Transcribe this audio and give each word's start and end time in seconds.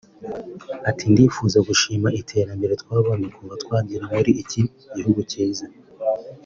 Ati 0.89 1.05
“Ndifuza 1.11 1.57
gushima 1.69 2.07
iterambere 2.21 2.73
twabonye 2.81 3.27
kuva 3.35 3.53
twagera 3.63 4.05
muri 4.15 4.31
iki 4.43 4.61
gihugu 4.95 5.19
cyiza 5.31 5.67